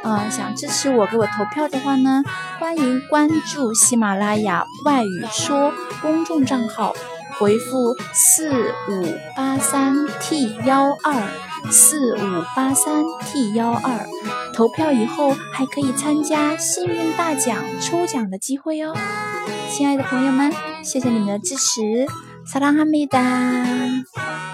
[0.03, 2.23] 嗯想支持我给我投票的话呢
[2.59, 5.71] 欢迎关注喜马拉雅外语说
[6.01, 6.93] 公众账号
[7.39, 8.51] 回复四
[8.89, 14.05] 五八三 t 幺二四五八三 t 幺二
[14.53, 18.95] 投票以后还可以参加幸运大奖抽奖的机会哟
[19.69, 20.51] 亲爱的朋友们
[20.83, 22.05] 谢谢你们的支持
[22.45, 24.50] 萨拉哈米达。